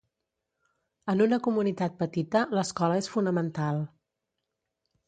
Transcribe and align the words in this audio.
En 1.13 1.21
una 1.27 1.39
comunitat 1.49 2.01
petita, 2.01 2.43
l'escola 2.57 2.99
és 3.05 3.13
fonamental. 3.19 3.85